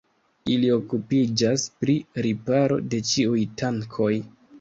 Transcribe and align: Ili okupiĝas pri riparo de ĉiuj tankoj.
Ili 0.51 0.69
okupiĝas 0.75 1.65
pri 1.83 1.95
riparo 2.27 2.79
de 2.95 3.03
ĉiuj 3.11 3.43
tankoj. 3.63 4.09